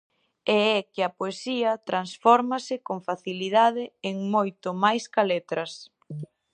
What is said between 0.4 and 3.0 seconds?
E é que a poesía transfórmase con